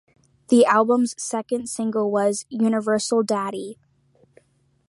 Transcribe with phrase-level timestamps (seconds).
[0.47, 3.77] The album's second single was "Universal Daddy".